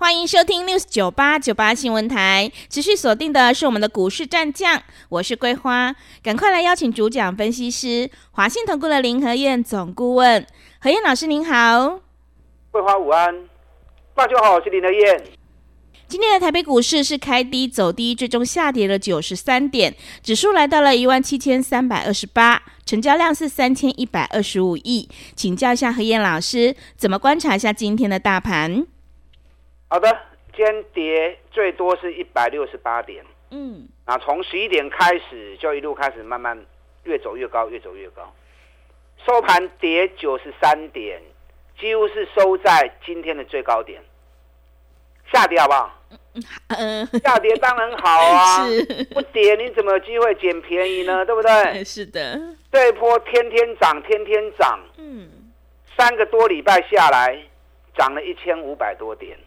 [0.00, 5.92] 欢迎收听 News 九八九八新闻台，持续锁定的是我们的股市战将，我是桂花，
[6.22, 10.46] 赶快来邀请主讲分析师华信投顾的林和燕总顾问，
[10.78, 11.98] 何燕老师您好，
[12.70, 13.34] 桂花午安。
[14.14, 15.20] 大家好，我是林和燕。
[16.06, 19.92] 今天的台北股市是开低走低，最终下跌了九十三点，
[20.22, 25.08] 指数来到了一万七千三百二十八，成交量是三千一百二十五亿。
[25.34, 28.86] 请教一下何燕老师，怎么观察一下今天的大盘？
[29.88, 30.18] 好的，
[30.54, 36.58] 今天跌最多是一百六十八点，嗯，啊从十一点开始就一路开始慢慢
[37.04, 38.32] 越走越高，越走越高，
[39.26, 41.20] 收盘跌九十三点。
[41.80, 44.02] 几乎是收在今天的最高点，
[45.32, 46.02] 下跌好不好？
[46.76, 49.04] 嗯，下跌当然好啊， 是。
[49.14, 51.24] 不跌你怎么有机会捡便宜呢？
[51.24, 51.82] 对不对？
[51.86, 52.36] 是的，
[52.72, 55.28] 这一波天天涨，天天涨，嗯，
[55.96, 57.40] 三个多礼拜下来，
[57.96, 59.38] 涨了一千五百多点，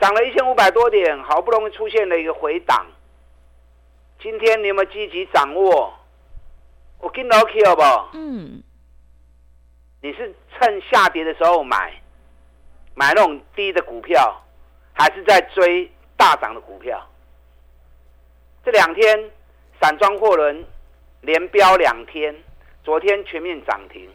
[0.00, 2.86] 涨了一千五百多点，好不容易出现了一个回档，
[4.20, 5.92] 今天你有没有积极掌握？
[6.98, 8.10] 我跟老 K 好不好？
[8.14, 8.62] 嗯。
[10.02, 12.00] 你是趁下跌的时候买，
[12.94, 14.40] 买那种低的股票，
[14.92, 17.04] 还是在追大涨的股票？
[18.64, 19.30] 这两天
[19.80, 20.64] 散装货轮
[21.22, 22.34] 连飙两天，
[22.84, 24.08] 昨天全面涨停，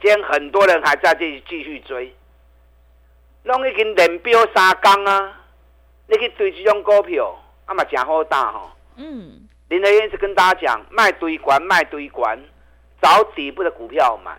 [0.00, 2.14] 今天很多人还在这里继续追，
[3.48, 5.34] 拢已经连标三天啊！
[6.06, 8.76] 你去追这种股票，阿嘛真好打哈。
[8.96, 12.38] 嗯，林德燕是跟大家讲，卖堆管，卖堆管，
[13.00, 14.36] 找底部的股票买。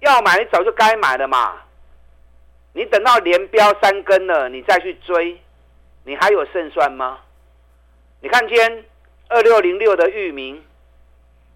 [0.00, 1.62] 要买你早就该买了嘛，
[2.74, 5.40] 你等到连标三根了，你再去追，
[6.04, 7.20] 你还有胜算吗？
[8.20, 8.84] 你看今天
[9.28, 10.62] 二六零六的域名，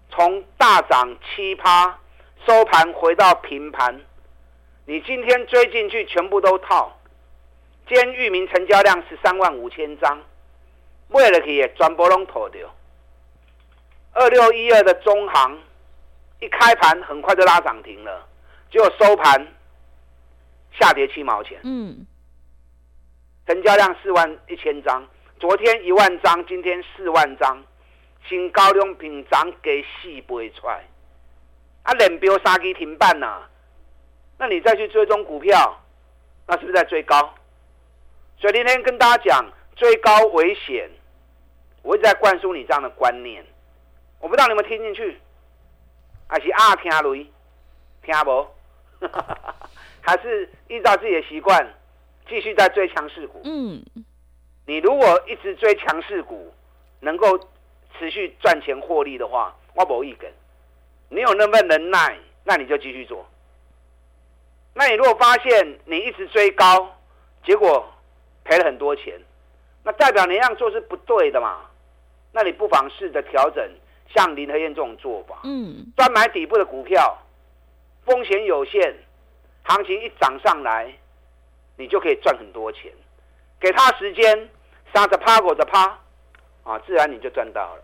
[0.09, 1.99] 从大涨七趴，
[2.47, 4.01] 收盘回到平盘，
[4.89, 6.91] 你今天追进去全部都套。
[7.87, 10.19] 今天域名成交量十三万五千张，
[11.09, 12.67] 为了去全部拢套掉。
[14.13, 15.59] 二六一二的中行，
[16.39, 18.27] 一开盘很快就拉涨停了。
[18.71, 19.47] 就收盘
[20.79, 22.07] 下跌七毛钱，嗯，
[23.45, 25.07] 成交量四万一千张，
[25.39, 27.63] 昨天一万张，今天四万张，
[28.27, 30.83] 新高量品涨给四倍出来，
[31.83, 33.49] 啊，连标三支停板呐、啊，
[34.39, 35.77] 那你再去追踪股票，
[36.47, 37.35] 那是不是在追高？
[38.39, 39.45] 所以今天跟大家讲，
[39.75, 40.89] 追高危险，
[41.83, 43.45] 我一直在灌输你这样的观念，
[44.21, 45.19] 我不知道你们听进去，
[46.25, 47.27] 还是啊听雷，
[48.01, 48.47] 听不？
[50.01, 51.73] 还是依照自己的习惯，
[52.29, 53.41] 继续在追强势股。
[53.43, 53.83] 嗯，
[54.65, 56.53] 你如果一直追强势股，
[57.01, 57.37] 能够
[57.97, 60.31] 持续赚钱获利的话，我不一根。
[61.09, 63.25] 你有那份能耐，那你就继续做。
[64.73, 66.95] 那你如果发现你一直追高，
[67.43, 67.91] 结果
[68.43, 69.19] 赔了很多钱，
[69.83, 71.61] 那代表你那样做是不对的嘛？
[72.31, 73.69] 那你不妨试着调整，
[74.13, 75.39] 像林和燕这种做法。
[75.43, 77.17] 嗯，专买底部的股票。
[78.05, 78.95] 风险有限，
[79.63, 80.91] 行情一涨上来，
[81.75, 82.91] 你就可以赚很多钱。
[83.59, 84.49] 给他时间，
[84.93, 85.99] 杀着趴，狗着趴，
[86.63, 87.83] 啊，自然你就赚到了。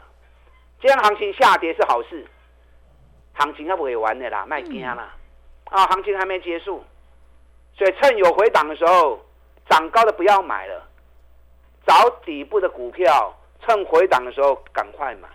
[0.81, 2.25] 今天行情下跌是好事，
[3.33, 5.13] 行情要不会玩的啦，卖惊啦，
[5.65, 6.83] 啊，行情还没结束，
[7.77, 9.19] 所以趁有回档的时候，
[9.69, 10.87] 涨高的不要买了，
[11.85, 15.27] 找底部的股票，趁回档的时候赶快买。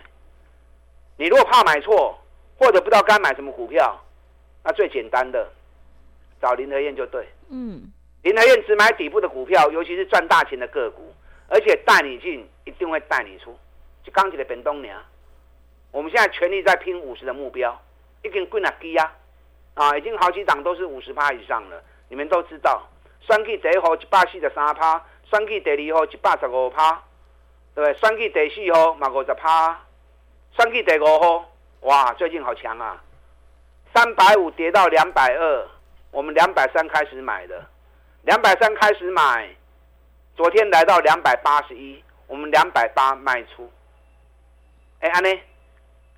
[1.17, 2.17] 你如果怕买错，
[2.57, 3.99] 或者不知道该买什么股票。
[4.63, 5.51] 那最简单的，
[6.41, 7.27] 找林和燕就对。
[7.49, 11.13] 嗯，林和燕只买底部的股票，尤其是赚大钱的个股，
[11.47, 13.57] 而且带你进，一定会带你出。
[14.03, 14.99] 就刚起的本东娘，
[15.91, 17.79] 我们现在全力在拼五十的目标，
[18.23, 19.13] 一根棍啊低啊？
[19.73, 21.81] 啊，已经好几档都是五十趴以上了。
[22.09, 22.85] 你们都知道，
[23.21, 26.91] 选举第一号一百四十三趴，选举第二号一百十五趴，
[27.73, 27.93] 对不对？
[27.99, 29.79] 选举第四号嘛五十趴，
[30.57, 31.45] 选举第五号，
[31.81, 33.01] 哇，最近好强啊！
[33.93, 35.67] 三百五跌到两百二，
[36.11, 37.65] 我们两百三开始买的，
[38.23, 39.49] 两百三开始买，
[40.35, 43.71] 昨天来到两百八十一，我们两百八卖出。
[44.99, 45.39] 哎，安妮？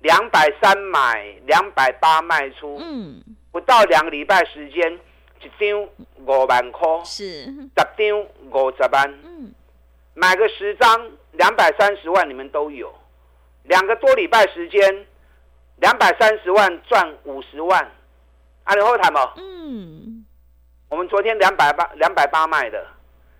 [0.00, 2.78] 两百三买，两百八卖出。
[2.80, 3.22] 嗯，
[3.54, 4.98] 不到两个礼拜时间，
[5.40, 5.88] 一张
[6.26, 8.20] 五万块，是十张
[8.50, 9.14] 五十万。
[9.22, 9.54] 嗯，
[10.12, 12.92] 买个十张，两百三十万，你们都有。
[13.62, 15.06] 两个多礼拜时间，
[15.76, 17.92] 两百三十万赚五十万，
[18.64, 19.34] 阿刘后台吗？
[19.36, 20.26] 嗯，
[20.88, 22.84] 我们昨天两百八两百八卖的，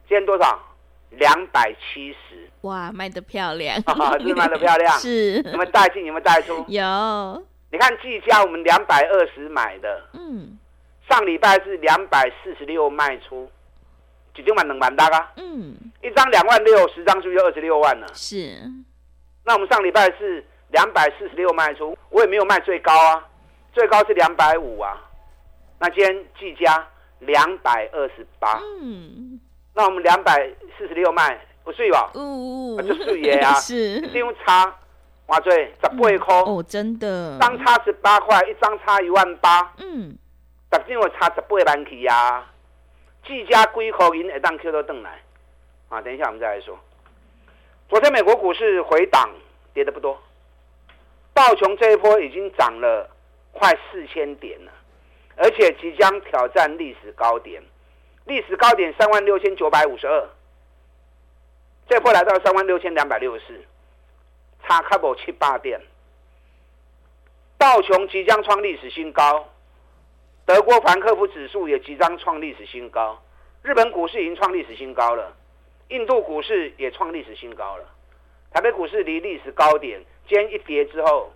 [0.09, 0.57] 今天多少？
[1.11, 2.49] 两百七十。
[2.61, 3.75] 哇，卖得漂亮，
[4.21, 4.93] 是卖得漂亮？
[4.97, 5.43] 是。
[5.43, 6.05] 有没有带进？
[6.05, 6.65] 你们带出？
[6.69, 7.45] 有。
[7.75, 10.57] 你看技嘉，我们两百二十买的，嗯，
[11.11, 13.51] 上礼拜是两百四十六卖出，
[14.33, 15.33] 几张满两万大啊？
[15.39, 18.07] 嗯，一张两万六，十张是不是就二十六万了？
[18.15, 18.63] 是。
[19.45, 23.27] 那我们上礼拜是两百四十六卖出，我也没有卖最高啊，
[23.73, 24.97] 最高是两百五啊。
[25.81, 26.87] 那今天技嘉
[27.19, 29.41] 两百二十八，嗯，
[29.75, 30.49] 那我们两百
[30.79, 32.09] 四十六卖不睡吧？
[32.15, 34.73] 哦，就碎耶啊， 是，利用差。
[35.27, 36.35] 哇，最，十八块。
[36.43, 40.15] 哦，真的，张差十八块，一张差一万八，嗯，
[40.71, 42.45] 十张我差十八万起呀，
[43.27, 45.23] 技嘉几口银一当 Q 都登来，
[45.89, 46.79] 啊，等一下我们再来说。
[47.89, 49.31] 昨天美国股市回档，
[49.73, 50.21] 跌的不多，
[51.33, 53.09] 道琼这一波已经涨了
[53.53, 54.73] 快四千点了，
[55.37, 57.63] 而且即将挑战历史高点，
[58.27, 60.29] 历史高点三万六千九百五十二，
[61.89, 63.65] 这波来到三万六千两百六十四。
[64.67, 65.81] 差差不多七八点，
[67.59, 69.47] 道琼即将创历史新高，
[70.47, 73.23] 德国法兰克福指数也即将创历史新高，
[73.63, 75.37] 日本股市已经创历史新高了，
[75.89, 77.85] 印度股市也创历史新高了，
[78.53, 81.31] 台北股市离历史高点，今天一跌之后，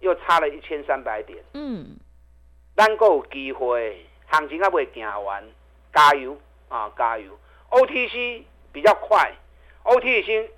[0.00, 1.38] 又差了一千三百点。
[1.52, 1.98] 嗯，
[2.74, 5.44] 咱够有机会，行情还未行完，
[5.92, 6.36] 加油
[6.68, 7.38] 啊，加油
[7.70, 8.42] ！OTC
[8.72, 9.32] 比较快
[9.84, 10.48] ，OTC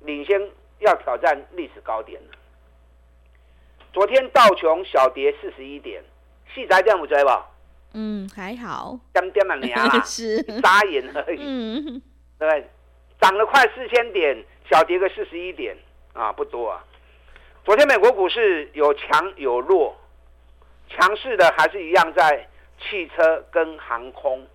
[0.00, 0.50] 领先。
[0.80, 2.28] 要挑战历史高点了。
[3.92, 6.02] 昨天道琼小跌四十一点，
[6.54, 7.48] 细仔点不追吧？
[7.94, 8.98] 嗯，还好。
[9.14, 11.38] 点点嘛， 娘啦，是眨眼而已。
[11.40, 12.02] 嗯，
[12.38, 12.68] 对，
[13.20, 15.74] 涨了快四千点，小跌个四十一点
[16.12, 16.84] 啊，不多啊。
[17.64, 19.96] 昨天美国股市有强有弱，
[20.90, 22.46] 强势的还是一样在
[22.78, 24.46] 汽车跟航空，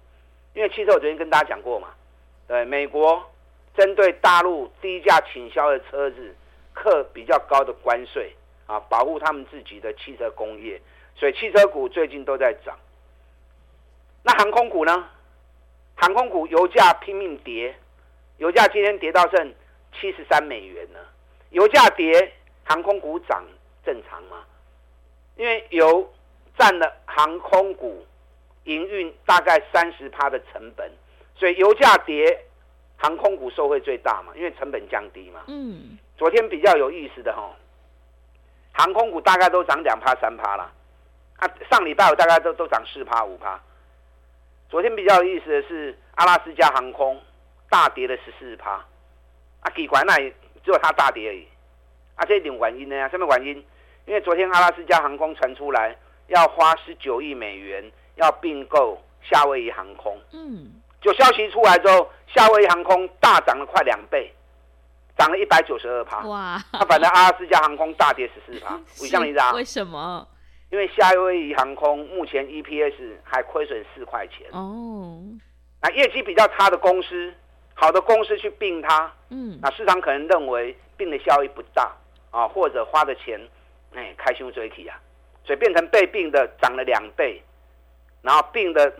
[0.53, 1.87] 因为汽车我昨天跟大家讲过嘛，
[2.47, 3.30] 对，美国。
[3.75, 6.35] 针对大陆低价倾销的车子，
[6.73, 8.35] 课比较高的关税
[8.65, 10.81] 啊，保护他们自己的汽车工业，
[11.15, 12.77] 所以汽车股最近都在涨。
[14.23, 15.09] 那航空股呢？
[15.95, 17.75] 航空股油价拼命跌，
[18.37, 19.53] 油价今天跌到剩
[19.93, 20.99] 七十三美元呢。
[21.51, 22.33] 油价跌，
[22.63, 23.43] 航空股涨
[23.85, 24.43] 正常吗？
[25.37, 26.11] 因为油
[26.57, 28.05] 占了航空股
[28.65, 30.91] 营运大概三十趴的成本，
[31.35, 32.45] 所以油价跌。
[33.01, 35.41] 航空股受惠最大嘛，因为成本降低嘛。
[35.47, 35.97] 嗯。
[36.15, 37.51] 昨天比较有意思的哈，
[38.73, 40.71] 航空股大概都涨两趴三趴啦。
[41.37, 43.59] 啊，上礼拜我大概都都涨四趴五趴。
[44.69, 47.19] 昨天比较有意思的是阿拉斯加航空
[47.71, 48.73] 大跌了十四趴。
[49.61, 50.29] 啊，奇怪，那也
[50.63, 51.47] 只有它大跌而已。
[52.15, 53.09] 啊，这一点原因呢？
[53.09, 53.65] 什么原因？
[54.05, 55.97] 因为昨天阿拉斯加航空传出来
[56.27, 60.19] 要花十九亿美元要并购夏威夷航空。
[60.33, 60.71] 嗯。
[61.01, 64.31] 就消息出来之后，夏威夷航空大涨了快两倍，
[65.17, 66.19] 涨了一百九十二趴。
[66.27, 66.63] 哇！
[66.71, 69.51] 那反正阿拉斯加航空大跌十四趴，为什么？
[69.53, 70.27] 为什么？
[70.69, 72.93] 因为夏威夷航空目前 EPS
[73.23, 74.47] 还亏损四块钱。
[74.51, 75.19] 哦。
[75.81, 77.33] 那业绩比较差的公司，
[77.73, 81.91] 好的公司去并它，嗯，那市场可能认为并的效益不大
[82.29, 83.41] 啊，或者花的钱，
[83.95, 84.97] 哎，开胸追起啊，
[85.43, 87.41] 所以变成被并的涨了两倍，
[88.21, 88.93] 然后并的。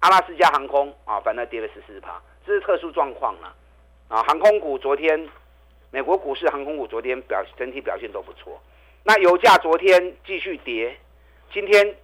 [0.00, 3.52] 阿拉斯加航空啊，反正跌了十四趴，这是特殊状况了
[4.06, 4.22] 啊。
[4.22, 5.28] 航空股昨天，
[5.90, 8.60] 美国股市航空股昨天表整体表现都不错。
[9.02, 10.96] 那油价昨天继续跌，
[11.52, 11.96] 今天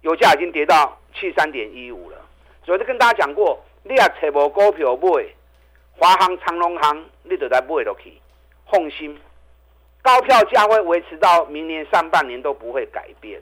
[0.00, 2.16] 油价已经跌到七三点一五了。
[2.64, 5.24] 所以跟大家讲过，你也找无股票买，
[5.96, 8.20] 华航、长龙航，你就在买落去，
[8.68, 9.16] 放心，
[10.02, 13.40] 高票价会维持到明年上半年都不会改变。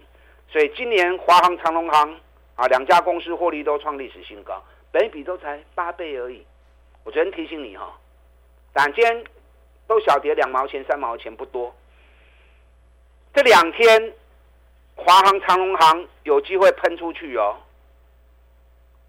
[0.50, 2.14] 所以今年华航、长龙航。
[2.58, 4.60] 啊，两家公司获利都创历史新高，
[4.90, 6.44] 本比都才八倍而已。
[7.04, 7.96] 我昨天提醒你哈，
[8.72, 9.24] 但今天
[9.86, 11.72] 都小跌两毛钱、三毛钱不多。
[13.32, 14.12] 这两天，
[14.96, 17.54] 华航、长荣航有机会喷出去哦，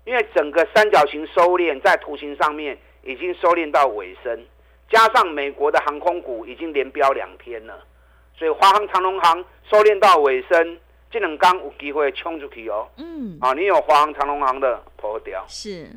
[0.06, 4.46] 因为整个三角形收敛在图形上面已经收敛到尾声，
[4.92, 7.84] 加上美国的航空股已经连飙两天了，
[8.38, 10.80] 所以华航、长荣航收敛到尾声。
[11.12, 12.88] 这两天有机会冲出去哦。
[12.98, 13.38] 嗯。
[13.42, 15.44] 啊，你有华航、长荣航的破掉。
[15.48, 15.88] 是。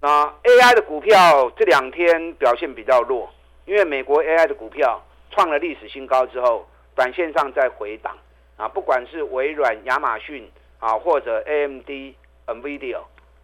[0.00, 3.28] 那 AI 的股票这两天表现比较弱，
[3.66, 8.16] 因为美国 AI 的股票创了历史新高之后，短线上在回档。
[8.56, 12.14] 啊，不管是微软、亚马逊啊，或者 AMD、
[12.46, 12.98] NVIDIA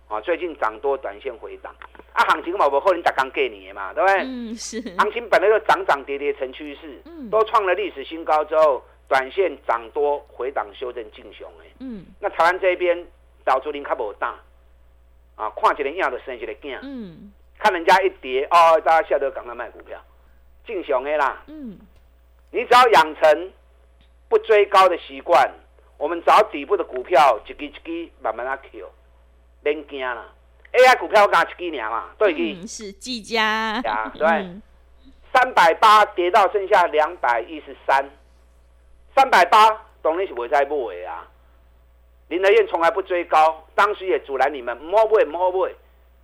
[0.07, 1.75] 啊，最近涨多，短线回档。
[2.13, 4.21] 啊，行情嘛，不可能才刚给你的嘛，对不对？
[4.21, 4.81] 嗯，是。
[4.99, 8.83] 行情本来就涨涨跌跌成趋势，嗯，都创了历史新高之后。
[9.11, 11.67] 短线涨多回档修正进熊哎。
[11.81, 12.07] 嗯。
[12.21, 13.07] 那台湾这边
[13.45, 14.37] 导出林卡不大
[15.35, 16.79] 啊，看起来样的生一个惊。
[16.83, 17.33] 嗯。
[17.59, 20.01] 看人家一跌哦，大家下得赶快卖股票，
[20.65, 21.43] 进熊的啦。
[21.49, 21.77] 嗯。
[22.53, 23.53] 你只要养成
[24.29, 25.51] 不追高的习惯，
[25.99, 28.89] 我们找底部的股票，一支一支慢慢啊 Q，
[29.63, 30.25] 别惊啦。
[30.73, 33.83] AI 股票刚一支年嘛，对是技嘉。
[34.15, 34.49] 对。
[35.33, 38.11] 三百八跌到剩下两百一十三，
[39.15, 39.69] 三百八
[40.03, 40.77] 当然是不会再买
[41.07, 41.27] 啊。
[42.29, 45.73] 林德燕从来不追高，当时也阻拦你们，唔好买，唔好买，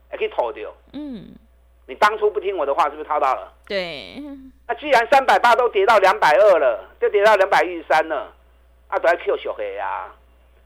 [0.08, 0.72] 还可以套掉。
[0.92, 1.34] 嗯。
[1.88, 3.52] 你当初不听我的话，是不是套到了？
[3.66, 4.20] 对。
[4.66, 8.32] 那既然三百八都跌到两百二了，就跌到两百一十三了，
[8.88, 10.12] 啊，都要 Q 小黑啊。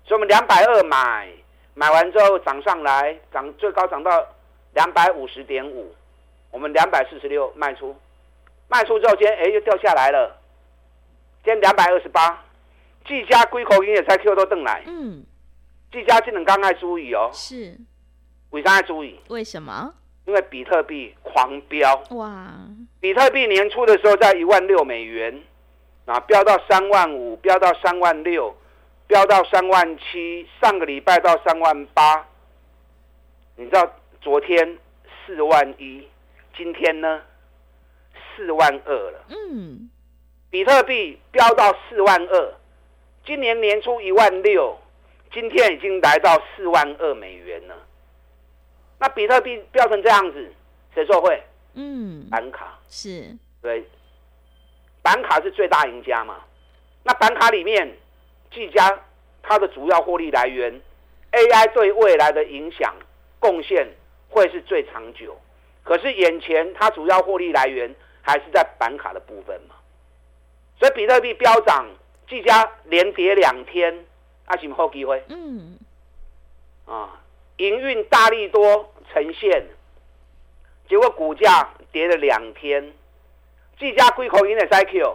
[0.07, 1.29] 所以我们两百二买，
[1.75, 4.27] 买完之后涨上来，涨最高涨到
[4.73, 5.95] 两百五十点五，
[6.51, 7.95] 我们两百四十六卖出，
[8.69, 10.40] 卖出之后今天哎又掉下来了，
[11.43, 12.45] 今天两百二十八，
[13.07, 14.83] 技嘉龟口音也才 Q 都邓来。
[14.87, 15.25] 嗯。
[15.91, 17.31] 技嘉技能刚爱注意哦。
[17.33, 17.79] 是。
[18.51, 19.19] 为啥要注意？
[19.29, 19.95] 为什么？
[20.27, 22.53] 因为比特币狂飙哇！
[23.01, 25.43] 比特币年初的时候在一万六美元，
[26.05, 28.55] 啊，飙到三万五，飙到三万六，
[29.09, 32.27] 飙到三万七，上个礼拜到三万八。
[33.57, 34.79] 你知道昨天
[35.27, 36.07] 四万一，
[36.57, 37.23] 今天呢
[38.37, 39.25] 四万二了。
[39.31, 39.91] 嗯，
[40.51, 42.55] 比特币飙到四万二，
[43.25, 44.77] 今年年初一万六，
[45.33, 47.77] 今天已经来到四万二美元了。
[48.99, 50.53] 那比特币飙成这样子，
[50.93, 51.41] 谁受贿？
[51.75, 53.85] 嗯，板卡是，对，
[55.03, 56.41] 板卡是最大赢家嘛。
[57.05, 57.97] 那板卡里面，
[58.53, 59.01] 技嘉
[59.45, 60.81] 它的主要获利来源
[61.31, 62.93] ，AI 对未来的影响
[63.39, 63.87] 贡献
[64.29, 65.41] 会是最长久。
[65.85, 69.77] 可是眼前它主要获利来源还是在板卡的部分嘛。
[70.81, 71.87] 所以比特币飙涨，
[72.29, 74.05] 技嘉连跌两天，
[74.47, 75.23] 阿什么好机会？
[75.29, 75.79] 嗯，
[76.87, 77.21] 啊。
[77.59, 79.67] 营运大力多呈现，
[80.89, 82.93] 结果股价跌了两天。
[83.79, 85.15] 技嘉归口音的 IQ，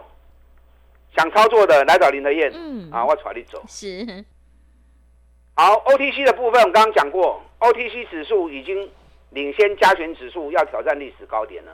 [1.17, 2.51] 想操作的来找林德燕。
[2.53, 3.63] 嗯，啊，我带你走。
[3.67, 4.23] 是。
[5.55, 8.87] 好，OTC 的部分我刚刚讲过，OTC 指数已经
[9.31, 11.73] 领先加权指数要挑战历史高点了。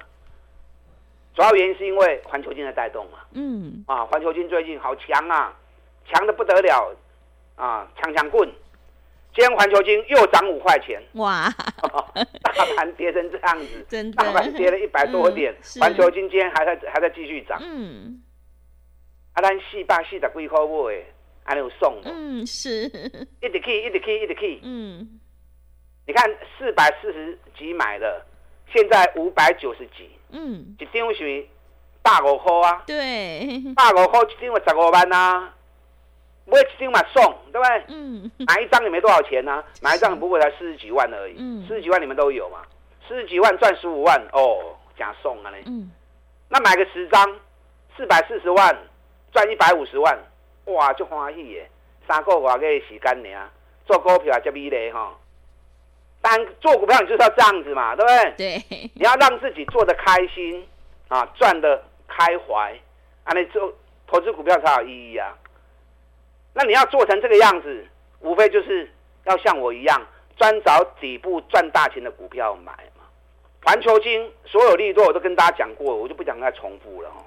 [1.34, 3.20] 主要原因是因为环球金的带动嘛。
[3.34, 3.84] 嗯。
[3.88, 5.58] 啊，环球金最近好强啊，
[6.06, 6.96] 强的不得了
[7.56, 8.50] 啊，强强棍。
[9.34, 11.48] 今天环球金又涨五块钱，哇！
[12.44, 17.58] 大盘跌成这样子，真的，大盘跌了一百多点，环、嗯、球金今天还在还在继续涨。
[17.64, 18.22] 嗯，
[19.32, 21.06] 啊，咱四百四十几块买，
[21.46, 22.12] 还有送的。
[22.14, 22.84] 嗯，是。
[23.42, 24.60] 一直去，一直去，一直去。
[24.64, 25.22] 嗯，
[26.06, 28.26] 你看四百四十几买的，
[28.74, 30.10] 现在五百九十几。
[30.32, 31.46] 嗯，一张是
[32.02, 32.84] 百五块啊。
[32.86, 35.54] 对，百五块一张十五万啊。
[36.46, 37.84] 买一张嘛送，对不对？
[37.90, 41.36] 嗯，买一张也没多少钱呐、啊，买一张不过才四十几万而已。
[41.38, 42.64] 嗯，四十几万你们都有嘛？
[43.08, 45.62] 四十几万赚十五万哦，假送啊嘞。
[45.68, 45.92] 嗯，
[46.50, 47.40] 那买个十张，
[47.96, 48.76] 四百四十万
[49.32, 50.18] 赚一百五十万，
[50.66, 51.70] 哇，就欢喜耶！
[52.08, 53.50] 三个月的时间呢，
[53.86, 55.16] 做股票也这么累哈。
[56.22, 58.34] 但做股票你就是要这样子嘛，对不对？
[58.38, 60.66] 对，你要让自己做的开心
[61.08, 62.74] 啊，赚的开怀，
[63.24, 63.74] 啊，你做
[64.08, 65.36] 投资股票才有意义啊。
[66.54, 67.88] 那你要做成这个样子，
[68.20, 68.90] 无非就是
[69.24, 70.02] 要像我一样，
[70.38, 73.06] 专找底部赚大钱的股票买嘛。
[73.64, 77.24] 环球金所有利多我都跟大家讲过，我就不讲再重复了哦。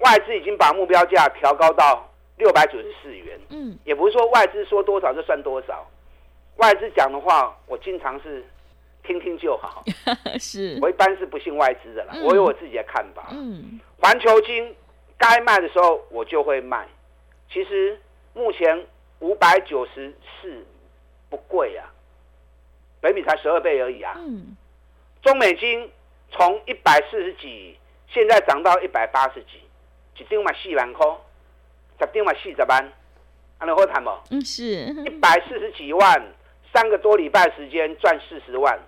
[0.00, 5.86] 外资已经把目标价调高到六百九十四元，嗯，也不是说外资说多少就算多少，
[6.58, 8.44] 外资讲的话我经常是
[9.02, 9.82] 听听就好，
[10.38, 13.28] 是我一般是不信外资的啦，我有我自己的看法。
[13.32, 14.72] 嗯，环球金
[15.16, 16.86] 该卖的时候我就会卖，
[17.52, 17.98] 其实。
[18.34, 18.86] 目前
[19.18, 20.64] 五百九十四
[21.28, 21.90] 不贵啊，
[23.00, 24.14] 北米才十二倍而已啊。
[24.16, 24.56] 嗯，
[25.22, 25.90] 中美金
[26.30, 29.60] 从一百四十几，现在涨到一百八十几，
[30.22, 31.04] 一张嘛四万块，
[31.98, 32.92] 十张嘛四十万，
[33.58, 34.10] 还能好谈不？
[34.30, 34.64] 嗯，是
[35.04, 36.32] 一百四十几万，
[36.78, 38.78] 三个多礼拜时间赚四十万，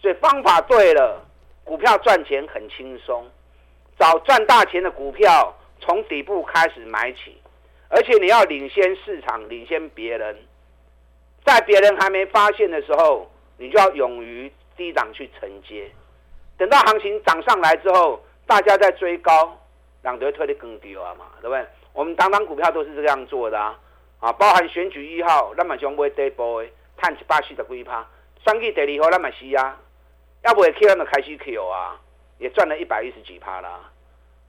[0.00, 1.20] 所以方法对了，
[1.64, 3.26] 股票赚钱很轻松，
[3.98, 7.36] 找赚大钱的股票，从底部开始买起。
[7.88, 10.36] 而且你要领先市场，领先别人，
[11.44, 15.90] 在别人还没发现的时候，你就要勇于低档去承接。
[16.56, 19.58] 等到行情涨上来之后，大家在追高，
[20.04, 21.66] 两队推的更低了嘛，对不对？
[21.92, 23.76] 我们当当股票都是这样做的啊，
[24.20, 26.64] 啊，包含选举一号，那么将会跌波，
[26.96, 28.06] 探一百四十几趴，
[28.46, 29.80] 选举第二号那么是啊，
[30.44, 32.00] 要不会 Q 那么开始 Q 啊，
[32.38, 33.90] 也赚了一百一十几趴啦。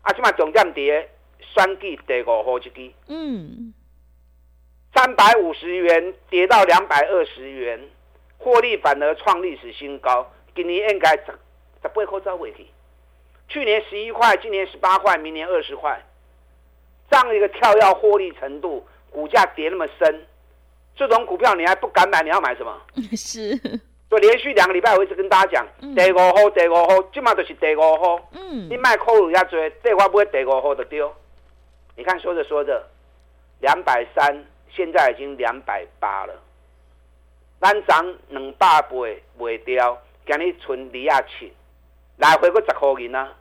[0.04, 1.10] 啊，起码总降跌。
[1.44, 3.74] 选举第五号一支，嗯，
[4.94, 7.90] 三百五十元跌到两百二十元，
[8.38, 10.32] 获利反而创历史新高。
[10.56, 11.34] 今年应该十
[11.82, 12.68] 十八块走回去，
[13.50, 16.00] 去年十一块，今年十八块，明年二十块，
[17.10, 20.26] 这样一个跳跃获利程度，股价跌那么深，
[20.96, 22.82] 这种股票你还不敢买，你要买什么？
[23.16, 23.56] 是，
[24.10, 31.14] 就连续两个礼拜，我一直跟大家讲，嗯、第五号，第五号，今嘛就是第五号，嗯，你卖扣入遐多，这话不会第五号就丢。
[31.96, 32.84] 你看说着说着，
[33.60, 36.34] 两百三，现在已经两百八了，
[37.60, 40.02] 咱涨两百倍卖掉。
[40.24, 41.52] 今日存二亚七，
[42.18, 43.34] 来回个十块银啊！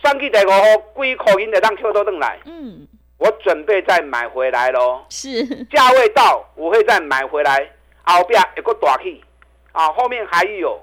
[0.00, 2.38] 算计第五号，几块银就当扣到转来。
[2.46, 2.86] 嗯，
[3.18, 5.04] 我准备再买回来喽。
[5.08, 7.70] 是，价位到，我会再买回来。
[8.04, 9.24] 后边有个大气，
[9.72, 10.80] 啊，后面还有，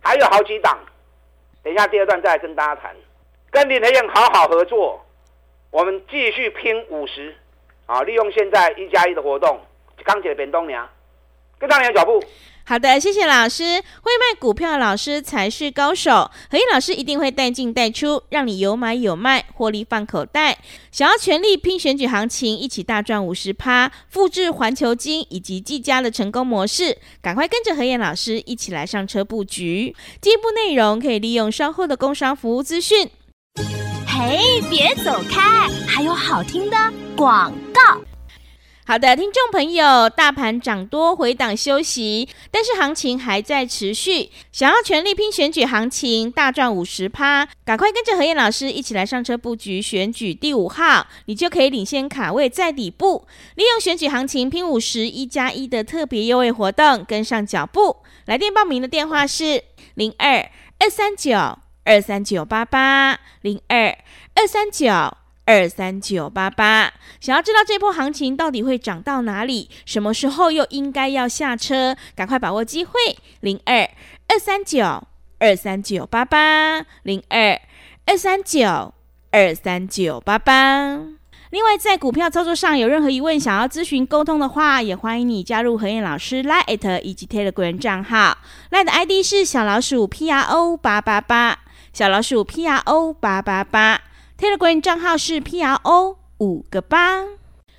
[0.00, 0.78] 还有好几档。
[1.62, 2.94] 等一下第二段再跟大家谈。
[3.50, 5.04] 跟林和彦好好合作，
[5.70, 7.34] 我们继续拼五十。
[7.86, 9.60] 啊，利用现在一加一的活动，
[10.04, 10.88] 钢铁变东娘，
[11.58, 12.22] 跟上你的脚步。
[12.64, 13.64] 好的，谢谢老师。
[13.64, 16.30] 会卖股票的老师才是高手。
[16.50, 20.58] 何燕老师一定会带进带出，让你有买有卖，获利放口袋。
[20.90, 29.94] 想要全力拼选举行情，一起大赚五十趴，复制环球晶以及技嘉的成功模式，赶快跟着何燕老师一起来上车布局。
[30.20, 33.10] 进一步内容可以利用稍后的工商服务资讯。
[34.06, 36.76] 嘿，别走开，还有好听的
[37.16, 38.00] 广告。
[38.84, 44.28] 好的，听众朋友，大盘涨多回档休息，但是行情还在持续。
[44.50, 53.24] 想要全力拼选举行情，大赚五十趴，赶快跟着何燕老师一起来上车布局选举第五号，你就可以领先卡位在底部，
[53.54, 57.98] 利用选举行情拼五十一加一的特别优惠活动，跟上脚步。
[58.26, 59.62] 来电报名的电话是
[59.94, 61.36] 零二二三九
[61.84, 63.96] 二三九八八零二
[64.34, 65.21] 二三九。
[65.44, 69.68] 二三九八八，想要知道这波行情到底会涨到哪里？
[69.84, 71.96] 什么时候又应该要下车？
[72.14, 72.92] 赶快把握机会！
[73.40, 73.88] 零二
[74.28, 75.02] 二三九
[75.40, 77.60] 二三九八八，零二
[78.06, 78.94] 二三九
[79.32, 81.00] 二三九八八。
[81.50, 88.38] 另外，在股票操作上有任何疑问，想要咨询沟通的话，也欢迎你加入何燕老师 Line 以及 Telegram 账号。
[88.70, 91.58] Line 的 ID 是小老鼠 P R O 八八八，
[91.92, 94.00] 小老鼠 P R O 八八八。
[94.42, 97.24] Telegram 账号是 PRO 五个八。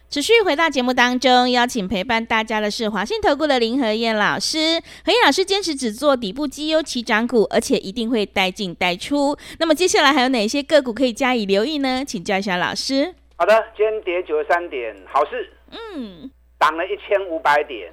[0.09, 4.81] 持续回到节目当中，邀请陪伴大家的是华信投顾的林和燕老师。
[5.03, 9.37] 和燕老师坚持只做底部绩优起涨股，而且一定会带进带出。
[9.59, 12.05] 那么接下来还有哪些个股可以加以留意呢？
[12.07, 13.13] 请教一下老师。
[13.35, 15.51] 好的，今天跌九十三点，好事。
[15.69, 17.91] 嗯，涨了一千五百点，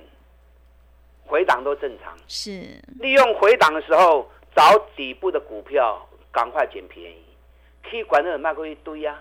[1.26, 2.16] 回档都正常。
[2.28, 7.16] 是，利用回档的时候找底部的股票，赶快捡便宜。
[7.82, 9.18] K 管的卖过一堆呀、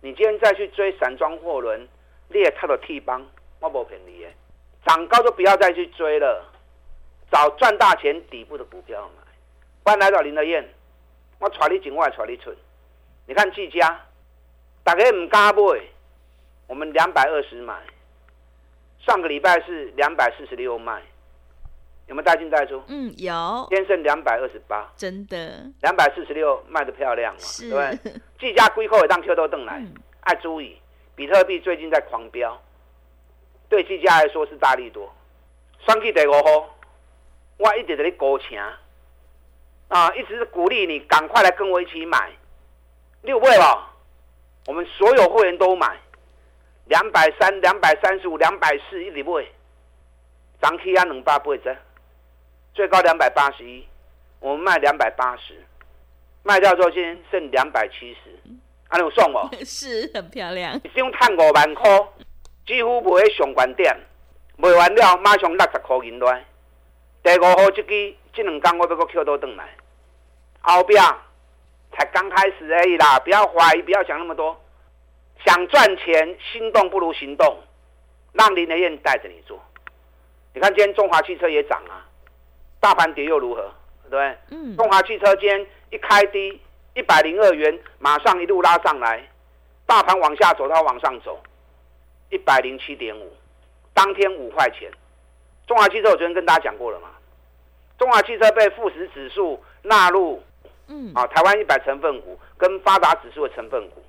[0.00, 1.88] 你今天再去追散装货轮，
[2.28, 3.24] 你也套了 T 帮，
[3.60, 4.34] 我不便宜耶。
[4.86, 6.44] 涨高就不要再去追了，
[7.32, 9.22] 找赚大钱底部的股票买。
[9.82, 10.68] 欢来到林和彦，
[11.40, 12.54] 我揣你进，我揣你出。
[13.26, 14.00] 你看技嘉，
[14.84, 15.80] 大家唔敢买，
[16.68, 17.74] 我们两百二十买，
[19.00, 21.02] 上个礼拜是两百四十六卖。
[22.06, 22.82] 有没有带进带出？
[22.86, 23.66] 嗯，有。
[23.68, 25.64] 天剩两百二十八，真的。
[25.82, 27.40] 两百四十六卖的漂亮嘛？
[27.40, 28.12] 是，对不对？
[28.38, 29.82] 技嘉龟壳也当 Q 都登来，
[30.20, 30.80] 爱、嗯、注意，
[31.16, 32.60] 比特币最近在狂飙，
[33.68, 35.12] 对技嘉来说是大力多。
[35.84, 36.76] 双 K 第五号，
[37.56, 38.56] 我一直在你高请
[39.88, 42.30] 啊，一直是鼓励你赶快来跟我一起买。
[43.22, 43.90] 六倍了，
[44.66, 45.96] 我们所有会员都买，
[46.84, 49.44] 两百三、两百三十五、两百四一直买，
[50.62, 51.76] 涨起啊两百八折。
[52.76, 53.82] 最高两百八十一，
[54.38, 55.64] 我们卖两百八十，
[56.42, 58.38] 卖掉之后今天剩两百七十，
[58.86, 60.78] 还有送我， 是很漂亮。
[60.84, 61.90] 一张赚五万块，
[62.66, 63.96] 几乎不会上关点，
[64.58, 66.44] 卖完了马上六十块银来。
[67.22, 69.74] 第五号这支这两天我要搁 Q 都转来，
[70.60, 71.02] 后边
[71.92, 74.54] 才刚开始而已啦，不要怀疑，不要想那么多。
[75.46, 77.58] 想赚钱，心动不如行动，
[78.34, 79.58] 让林德燕带着你做。
[80.52, 82.05] 你看今天中华汽车也涨啊。
[82.86, 83.62] 大盘跌又如何？
[84.04, 84.38] 对不对？
[84.52, 84.76] 嗯。
[84.76, 86.60] 中华汽车今天一开低
[86.94, 89.28] 一百零二元，马上一路拉上来。
[89.86, 91.36] 大盘往下走，它往上走，
[92.30, 93.32] 一百零七点五，
[93.92, 94.88] 当天五块钱。
[95.66, 97.08] 中华汽车我昨天跟大家讲过了嘛？
[97.98, 100.40] 中华汽车被富时指数纳入，
[100.86, 104.00] 嗯，啊，台湾一百成分股跟发达指数的成分股，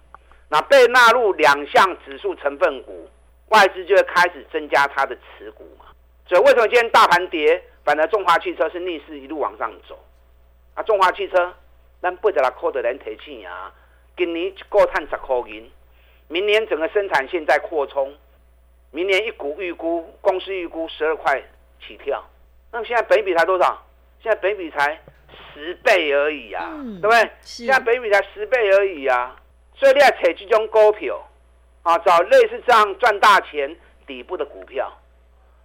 [0.50, 3.10] 那被纳入两项指数成分股，
[3.48, 5.86] 外资就会开始增加它的持股嘛。
[6.28, 7.63] 所以为什么今天大盘跌？
[7.88, 9.97] 反而中华汽车是逆势一路往上走，
[10.73, 11.54] 啊，中华汽车
[12.02, 13.71] 咱八十六块的人提钱啊，
[14.17, 15.71] 今年一个碳十块银，
[16.28, 18.13] 明年整个生产线在扩充，
[18.91, 21.41] 明年一股预估公司预估十二块
[21.80, 22.21] 起跳，
[22.73, 23.82] 那么现在北比才多少？
[24.21, 25.02] 现在北比才
[25.54, 27.21] 十倍而已啊，嗯、对不对？
[27.41, 27.63] 是。
[27.63, 29.34] 现在北比才十倍而已啊，
[29.76, 31.26] 所以你要扯这种股票
[31.84, 33.73] 啊，找类似这样赚大钱
[34.06, 34.91] 底部的股票，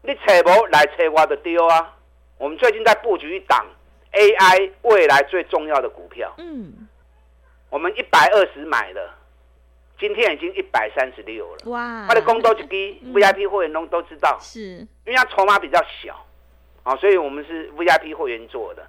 [0.02, 1.96] 你扯不来扯我的丢啊！
[2.38, 3.66] 我们最近在布局一档
[4.12, 6.88] AI 未来最重要的股票，嗯，
[7.70, 9.10] 我们一百二十买的。
[10.00, 12.06] 今天已经一百三十六了，哇！
[12.08, 14.60] 它的公都低， VIP 会员都都知道，是
[15.04, 16.26] 因为它筹码比较小，
[16.82, 18.84] 啊，所以我们是 VIP 会员做的。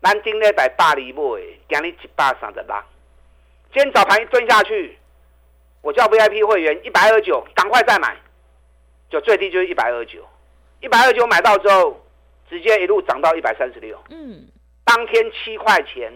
[0.00, 1.20] 南京那百八里买，
[1.68, 2.74] 今日一百三十六。
[3.74, 4.96] 今天早盘一蹲下去，
[5.82, 8.16] 我叫 VIP 会员一百二十九，赶快再买，
[9.10, 10.26] 就最低就是一百二十九，
[10.80, 12.01] 一百二十九买到之后，
[12.52, 13.98] 直接一路涨到一百三十六。
[14.10, 14.46] 嗯，
[14.84, 16.12] 当天七块钱，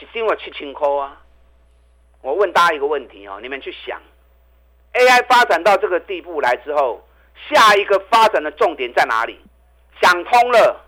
[0.00, 1.20] 一张我七千块啊。
[2.22, 4.00] 我问大家一个问题哦，你们去想
[4.94, 7.06] ，AI 发展到这个地步来之后，
[7.50, 9.38] 下一个发展的重点在哪里？
[10.00, 10.80] 想通了，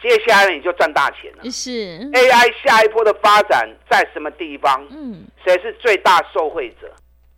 [0.00, 1.50] 接下来你就赚大钱了。
[1.50, 1.70] 是
[2.12, 4.86] AI 下一波的发展在什么地方？
[4.90, 6.90] 嗯，谁是最大受惠者？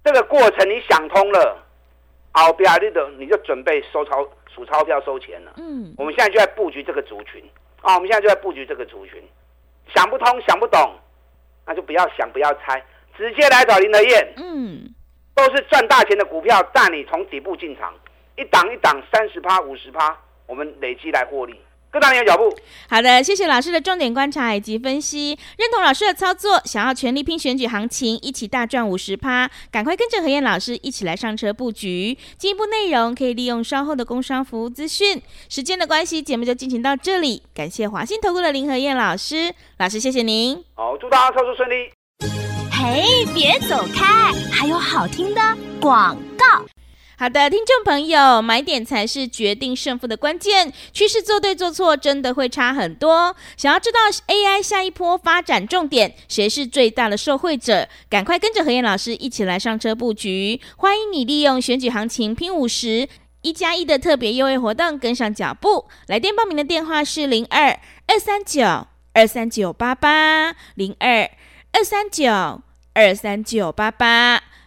[0.05, 1.66] 这个过程你想通了，
[2.43, 5.53] 后边你的你就准备收钞数钞票收钱了。
[5.57, 7.43] 嗯，我们现在就在布局这个族群
[7.81, 9.23] 啊，我们现在就在布局这个族群。
[9.95, 10.95] 想不通想不懂，
[11.65, 12.85] 那就不要想，不要猜。
[13.17, 14.93] 直接来找林德燕，嗯，
[15.35, 17.95] 都是赚大钱的股票，带你从底部进场，
[18.37, 21.59] 一档一档三十趴、五十趴，我们累积来获利，
[22.01, 22.55] 跟上你的脚步。
[22.89, 32.17] 好的，谢谢老师的重点观察以及分析，认同老师的操作，想要全力拼选举行情，一起大赚五十趴，赶快跟着何燕老师一起来上车布局。
[32.39, 35.21] 进一步内容可以利用稍后的工商服务资讯。
[35.49, 40.63] 时间的关系，节目就进行到这里，感谢华信投顾的林何燕老师，老师谢谢您。
[40.75, 41.91] 好，祝大家操作顺利。
[42.71, 44.33] 嘿，别走开！
[44.53, 45.41] 还有好听的
[45.81, 46.76] 广告。
[47.19, 50.71] 好的，听众朋友，买点才是决定胜负的关键。
[50.93, 53.35] 趋势做对做错，真的会差很多。
[53.57, 57.89] 想要知道 AI 下一波发展重点，谁是最大的受惠者？
[58.11, 60.61] 赶快跟着何燕老师一起来上车布局。
[60.77, 63.09] 欢迎你利用选举行情拼五十
[63.41, 65.87] 一加一的特别优惠活动，跟上脚步。
[66.09, 71.31] 来电报名的电话是零二二三九二三九八八零二
[71.73, 72.61] 二三九。
[72.99, 74.43] 二三九八八，